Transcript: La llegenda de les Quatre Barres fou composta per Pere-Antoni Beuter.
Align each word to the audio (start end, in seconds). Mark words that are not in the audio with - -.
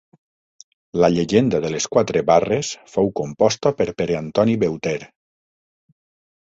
La 1.05 1.09
llegenda 1.15 1.59
de 1.65 1.71
les 1.75 1.87
Quatre 1.97 2.25
Barres 2.31 2.73
fou 2.97 3.13
composta 3.23 3.75
per 3.83 3.91
Pere-Antoni 4.03 4.61
Beuter. 4.67 4.99